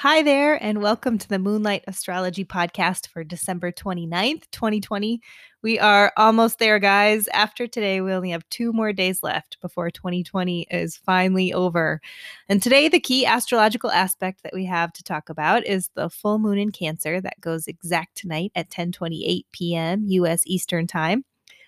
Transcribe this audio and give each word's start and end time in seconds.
Hi 0.00 0.20
there, 0.22 0.62
and 0.62 0.82
welcome 0.82 1.16
to 1.16 1.26
the 1.26 1.38
Moonlight 1.38 1.82
Astrology 1.86 2.44
Podcast 2.44 3.08
for 3.08 3.24
December 3.24 3.72
29th, 3.72 4.42
2020. 4.50 5.22
We 5.62 5.78
are 5.78 6.12
almost 6.18 6.58
there, 6.58 6.78
guys. 6.78 7.28
After 7.28 7.66
today, 7.66 8.02
we 8.02 8.12
only 8.12 8.28
have 8.28 8.46
two 8.50 8.74
more 8.74 8.92
days 8.92 9.22
left 9.22 9.58
before 9.62 9.90
2020 9.90 10.66
is 10.70 10.98
finally 10.98 11.50
over. 11.54 12.02
And 12.46 12.62
today, 12.62 12.88
the 12.88 13.00
key 13.00 13.24
astrological 13.24 13.90
aspect 13.90 14.42
that 14.42 14.52
we 14.52 14.66
have 14.66 14.92
to 14.92 15.02
talk 15.02 15.30
about 15.30 15.64
is 15.64 15.88
the 15.94 16.10
full 16.10 16.38
moon 16.38 16.58
in 16.58 16.72
Cancer 16.72 17.18
that 17.22 17.40
goes 17.40 17.66
exact 17.66 18.18
tonight 18.18 18.52
at 18.54 18.68
10:28 18.68 19.44
p.m. 19.50 20.04
US 20.08 20.42
Eastern 20.44 20.86
Time. 20.86 21.24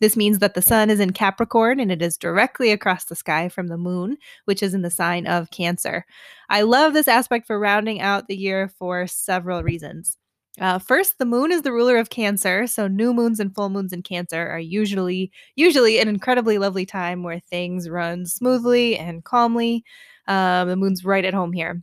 This 0.00 0.16
means 0.16 0.38
that 0.38 0.54
the 0.54 0.62
sun 0.62 0.90
is 0.90 1.00
in 1.00 1.12
Capricorn 1.12 1.78
and 1.80 1.92
it 1.92 2.02
is 2.02 2.16
directly 2.16 2.70
across 2.70 3.04
the 3.04 3.14
sky 3.16 3.48
from 3.48 3.68
the 3.68 3.78
moon, 3.78 4.16
which 4.46 4.62
is 4.62 4.74
in 4.74 4.82
the 4.82 4.90
sign 4.90 5.26
of 5.26 5.50
Cancer. 5.50 6.04
I 6.48 6.62
love 6.62 6.92
this 6.94 7.08
aspect 7.08 7.46
for 7.46 7.58
rounding 7.58 8.00
out 8.00 8.26
the 8.26 8.36
year 8.36 8.68
for 8.78 9.06
several 9.06 9.62
reasons. 9.62 10.16
Uh, 10.60 10.78
first, 10.78 11.18
the 11.18 11.24
moon 11.24 11.52
is 11.52 11.62
the 11.62 11.72
ruler 11.72 11.96
of 11.96 12.10
Cancer, 12.10 12.66
so 12.66 12.88
new 12.88 13.14
moons 13.14 13.38
and 13.40 13.54
full 13.54 13.70
moons 13.70 13.92
in 13.92 14.02
Cancer 14.02 14.48
are 14.48 14.58
usually 14.58 15.30
usually 15.54 15.98
an 16.00 16.08
incredibly 16.08 16.58
lovely 16.58 16.84
time 16.84 17.22
where 17.22 17.40
things 17.40 17.88
run 17.88 18.26
smoothly 18.26 18.96
and 18.98 19.24
calmly. 19.24 19.84
Um, 20.26 20.68
the 20.68 20.76
moon's 20.76 21.04
right 21.04 21.24
at 21.24 21.34
home 21.34 21.52
here. 21.52 21.82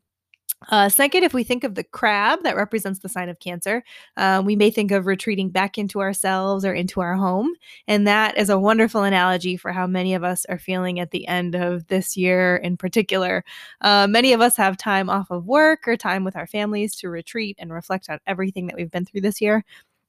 Uh, 0.70 0.90
second, 0.90 1.24
if 1.24 1.34
we 1.34 1.44
think 1.44 1.64
of 1.64 1.76
the 1.76 1.84
crab 1.84 2.42
that 2.44 2.56
represents 2.56 3.00
the 3.00 3.10
sign 3.10 3.30
of 3.30 3.40
Cancer, 3.40 3.84
um, 4.18 4.44
we 4.44 4.56
may 4.56 4.72
think 4.72 4.92
of 4.92 5.06
retreating 5.06 5.50
back 5.50 5.78
into 5.78 6.02
ourselves 6.02 6.66
or 6.66 6.74
into 6.74 7.00
our 7.00 7.16
home. 7.16 7.54
And 7.88 8.08
that 8.08 8.38
is 8.38 8.50
a 8.50 8.58
wonderful 8.58 9.04
analogy 9.04 9.56
for 9.56 9.72
how 9.72 9.86
many 9.86 10.16
of 10.16 10.24
us 10.24 10.46
are 10.46 10.58
feeling 10.58 11.00
at 11.00 11.12
the 11.12 11.28
end 11.28 11.56
of 11.56 11.88
this 11.88 12.18
year 12.18 12.58
in 12.58 12.76
particular. 12.76 13.44
Uh, 13.82 14.08
many 14.08 14.34
of 14.34 14.42
us 14.42 14.58
have 14.58 14.78
time 14.78 15.10
off 15.10 15.30
of 15.30 15.46
work 15.46 15.88
or 15.88 15.96
time 15.96 16.24
with 16.24 16.36
our 16.36 16.48
families 16.48 16.96
to 16.96 17.10
retreat 17.10 17.56
and 17.60 17.72
reflect 17.72 18.10
on 18.10 18.20
everything 18.26 18.66
that 18.68 18.76
we've 18.76 18.92
been 18.92 19.06
through 19.06 19.22
this 19.22 19.40
year. 19.40 19.64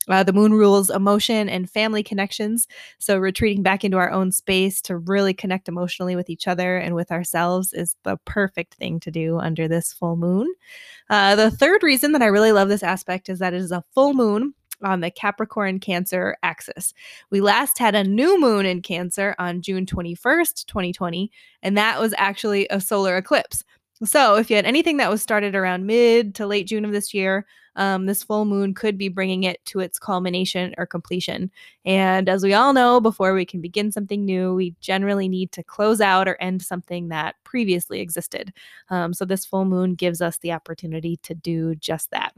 Uh, 0.08 0.22
the 0.22 0.32
moon 0.32 0.52
rules 0.52 0.90
emotion 0.90 1.48
and 1.48 1.70
family 1.70 2.02
connections. 2.02 2.66
So, 2.98 3.18
retreating 3.18 3.62
back 3.62 3.84
into 3.84 3.98
our 3.98 4.10
own 4.10 4.32
space 4.32 4.80
to 4.82 4.96
really 4.96 5.34
connect 5.34 5.68
emotionally 5.68 6.16
with 6.16 6.30
each 6.30 6.48
other 6.48 6.76
and 6.78 6.94
with 6.94 7.10
ourselves 7.10 7.72
is 7.72 7.96
the 8.04 8.16
perfect 8.24 8.74
thing 8.74 9.00
to 9.00 9.10
do 9.10 9.38
under 9.38 9.68
this 9.68 9.92
full 9.92 10.16
moon. 10.16 10.52
Uh, 11.10 11.36
the 11.36 11.50
third 11.50 11.82
reason 11.82 12.12
that 12.12 12.22
I 12.22 12.26
really 12.26 12.52
love 12.52 12.68
this 12.68 12.82
aspect 12.82 13.28
is 13.28 13.38
that 13.38 13.54
it 13.54 13.60
is 13.60 13.72
a 13.72 13.84
full 13.94 14.14
moon 14.14 14.54
on 14.82 15.00
the 15.00 15.10
Capricorn 15.10 15.80
Cancer 15.80 16.36
axis. 16.42 16.94
We 17.30 17.40
last 17.40 17.78
had 17.78 17.94
a 17.94 18.04
new 18.04 18.40
moon 18.40 18.66
in 18.66 18.82
Cancer 18.82 19.34
on 19.38 19.62
June 19.62 19.86
21st, 19.86 20.66
2020, 20.66 21.30
and 21.62 21.76
that 21.76 22.00
was 22.00 22.14
actually 22.16 22.66
a 22.70 22.80
solar 22.80 23.16
eclipse. 23.16 23.64
So, 24.04 24.36
if 24.36 24.48
you 24.48 24.56
had 24.56 24.64
anything 24.64 24.98
that 24.98 25.10
was 25.10 25.22
started 25.22 25.54
around 25.56 25.86
mid 25.86 26.34
to 26.36 26.46
late 26.46 26.68
June 26.68 26.84
of 26.84 26.92
this 26.92 27.12
year, 27.12 27.46
um, 27.74 28.06
this 28.06 28.22
full 28.22 28.44
moon 28.44 28.74
could 28.74 28.96
be 28.96 29.08
bringing 29.08 29.44
it 29.44 29.64
to 29.66 29.80
its 29.80 29.98
culmination 29.98 30.74
or 30.78 30.86
completion. 30.86 31.50
And 31.84 32.28
as 32.28 32.42
we 32.44 32.54
all 32.54 32.72
know, 32.72 33.00
before 33.00 33.34
we 33.34 33.44
can 33.44 33.60
begin 33.60 33.90
something 33.90 34.24
new, 34.24 34.54
we 34.54 34.74
generally 34.80 35.28
need 35.28 35.52
to 35.52 35.64
close 35.64 36.00
out 36.00 36.28
or 36.28 36.36
end 36.40 36.62
something 36.62 37.08
that 37.08 37.36
previously 37.44 38.00
existed. 38.00 38.52
Um, 38.90 39.12
so, 39.14 39.24
this 39.24 39.44
full 39.44 39.64
moon 39.64 39.94
gives 39.94 40.20
us 40.20 40.38
the 40.38 40.52
opportunity 40.52 41.16
to 41.24 41.34
do 41.34 41.74
just 41.74 42.10
that. 42.12 42.34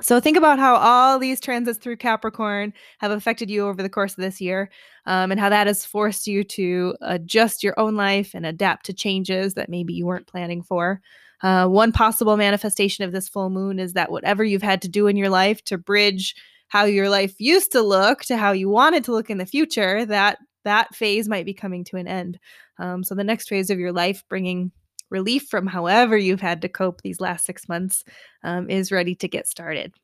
So 0.00 0.20
think 0.20 0.36
about 0.36 0.60
how 0.60 0.76
all 0.76 1.18
these 1.18 1.40
transits 1.40 1.78
through 1.78 1.96
Capricorn 1.96 2.72
have 2.98 3.10
affected 3.10 3.50
you 3.50 3.66
over 3.66 3.82
the 3.82 3.88
course 3.88 4.12
of 4.12 4.22
this 4.22 4.40
year, 4.40 4.70
um, 5.06 5.32
and 5.32 5.40
how 5.40 5.48
that 5.48 5.66
has 5.66 5.84
forced 5.84 6.26
you 6.28 6.44
to 6.44 6.94
adjust 7.00 7.64
your 7.64 7.78
own 7.78 7.96
life 7.96 8.30
and 8.32 8.46
adapt 8.46 8.86
to 8.86 8.92
changes 8.92 9.54
that 9.54 9.68
maybe 9.68 9.94
you 9.94 10.06
weren't 10.06 10.28
planning 10.28 10.62
for. 10.62 11.00
Uh, 11.42 11.66
one 11.66 11.92
possible 11.92 12.36
manifestation 12.36 13.04
of 13.04 13.12
this 13.12 13.28
full 13.28 13.50
moon 13.50 13.78
is 13.78 13.92
that 13.94 14.10
whatever 14.10 14.44
you've 14.44 14.62
had 14.62 14.82
to 14.82 14.88
do 14.88 15.06
in 15.06 15.16
your 15.16 15.30
life 15.30 15.62
to 15.64 15.78
bridge 15.78 16.34
how 16.68 16.84
your 16.84 17.08
life 17.08 17.34
used 17.38 17.72
to 17.72 17.82
look 17.82 18.22
to 18.22 18.36
how 18.36 18.52
you 18.52 18.68
wanted 18.68 19.02
to 19.04 19.12
look 19.12 19.30
in 19.30 19.38
the 19.38 19.46
future, 19.46 20.04
that 20.04 20.38
that 20.64 20.94
phase 20.94 21.28
might 21.28 21.46
be 21.46 21.54
coming 21.54 21.82
to 21.82 21.96
an 21.96 22.06
end. 22.06 22.38
Um, 22.78 23.02
so 23.02 23.14
the 23.14 23.24
next 23.24 23.48
phase 23.48 23.70
of 23.70 23.78
your 23.78 23.92
life, 23.92 24.22
bringing 24.28 24.70
relief 25.10 25.46
from 25.48 25.66
however 25.66 26.16
you've 26.16 26.40
had 26.40 26.62
to 26.62 26.68
cope 26.68 27.02
these 27.02 27.20
last 27.20 27.44
six 27.44 27.68
months 27.68 28.04
um, 28.42 28.68
is 28.70 28.92
ready 28.92 29.14
to 29.16 29.28
get 29.28 29.46
started. 29.46 29.94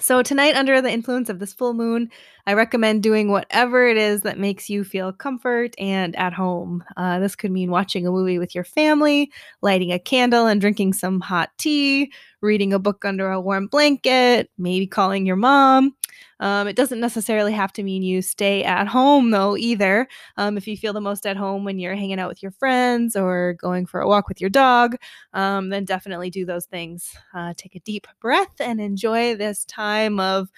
So, 0.00 0.22
tonight, 0.22 0.54
under 0.54 0.80
the 0.80 0.90
influence 0.90 1.28
of 1.28 1.38
this 1.38 1.52
full 1.52 1.74
moon, 1.74 2.10
I 2.46 2.54
recommend 2.54 3.02
doing 3.04 3.30
whatever 3.30 3.86
it 3.86 3.96
is 3.96 4.22
that 4.22 4.38
makes 4.38 4.68
you 4.68 4.82
feel 4.82 5.12
comfort 5.12 5.74
and 5.78 6.16
at 6.16 6.32
home. 6.32 6.82
Uh, 6.96 7.20
this 7.20 7.36
could 7.36 7.52
mean 7.52 7.70
watching 7.70 8.06
a 8.06 8.10
movie 8.10 8.38
with 8.38 8.54
your 8.54 8.64
family, 8.64 9.30
lighting 9.62 9.92
a 9.92 9.98
candle 9.98 10.46
and 10.46 10.60
drinking 10.60 10.94
some 10.94 11.20
hot 11.20 11.50
tea, 11.58 12.12
reading 12.40 12.72
a 12.72 12.80
book 12.80 13.04
under 13.04 13.30
a 13.30 13.40
warm 13.40 13.68
blanket, 13.68 14.50
maybe 14.58 14.88
calling 14.88 15.24
your 15.24 15.36
mom. 15.36 15.94
Um, 16.40 16.66
it 16.66 16.74
doesn't 16.74 16.98
necessarily 16.98 17.52
have 17.52 17.72
to 17.74 17.84
mean 17.84 18.02
you 18.02 18.20
stay 18.20 18.64
at 18.64 18.88
home, 18.88 19.30
though, 19.30 19.56
either. 19.56 20.08
Um, 20.36 20.56
if 20.58 20.66
you 20.66 20.76
feel 20.76 20.92
the 20.92 21.00
most 21.00 21.24
at 21.24 21.36
home 21.36 21.64
when 21.64 21.78
you're 21.78 21.94
hanging 21.94 22.18
out 22.18 22.28
with 22.28 22.42
your 22.42 22.50
friends 22.50 23.14
or 23.14 23.54
going 23.60 23.86
for 23.86 24.00
a 24.00 24.08
walk 24.08 24.28
with 24.28 24.40
your 24.40 24.50
dog, 24.50 24.96
um, 25.34 25.68
then 25.68 25.84
definitely 25.84 26.30
do 26.30 26.44
those 26.44 26.66
things. 26.66 27.14
Uh, 27.32 27.54
take 27.56 27.76
a 27.76 27.80
deep 27.80 28.08
breath 28.20 28.60
and 28.60 28.80
enjoy 28.80 29.36
this 29.36 29.64
time 29.64 30.18
of 30.18 30.48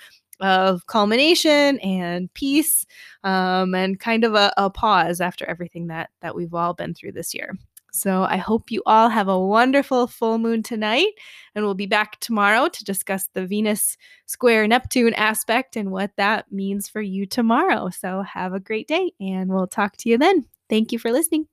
of 0.41 0.87
culmination 0.87 1.79
and 1.81 2.33
peace 2.35 2.85
um, 3.23 3.75
and 3.75 4.01
kind 4.01 4.25
of 4.25 4.35
a, 4.35 4.53
a 4.57 4.71
pause 4.71 5.21
after 5.21 5.45
everything 5.47 5.87
that 5.89 6.11
that 6.21 6.35
we've 6.35 6.55
all 6.55 6.75
been 6.75 6.95
through 6.95 7.13
this 7.13 7.35
year 7.35 7.55
so 7.95 8.25
I 8.25 8.39
hope 8.39 8.73
you 8.73 8.83
all 8.87 9.09
have 9.09 9.29
a 9.29 9.39
wonderful 9.39 10.09
full 10.09 10.39
moon 10.39 10.65
tonight. 10.65 11.13
And 11.55 11.65
we'll 11.65 11.75
be 11.75 11.87
back 11.87 12.19
tomorrow 12.19 12.69
to 12.69 12.85
discuss 12.85 13.29
the 13.35 13.47
Venus 13.47 13.97
square 14.27 14.67
Neptune 14.67 15.15
aspect 15.15 15.77
and 15.77 15.93
what 15.93 16.11
that 16.17 16.51
means 16.51 16.89
for 16.89 17.01
you 17.01 17.25
tomorrow. 17.25 17.91
So 17.91 18.23
have 18.23 18.53
a 18.53 18.59
great 18.59 18.89
day, 18.89 19.13
and 19.21 19.49
we'll 19.49 19.69
talk 19.69 19.97
to 19.99 20.09
you 20.09 20.19
then. 20.19 20.45
Thank 20.69 20.91
you 20.91 20.99
for 20.99 21.13
listening. 21.13 21.47